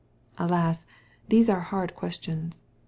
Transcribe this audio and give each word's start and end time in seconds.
Alas! 0.39 0.87
these 1.27 1.47
are 1.47 1.59
hard 1.59 1.93
questions. 1.95 2.63